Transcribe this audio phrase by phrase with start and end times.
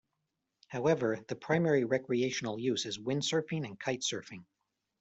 [0.69, 4.45] However, the primary recreational use is windsurfing and kitesurfing.